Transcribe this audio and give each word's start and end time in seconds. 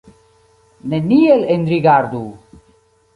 Neniel 0.83 1.43
enrigardu! 1.55 2.25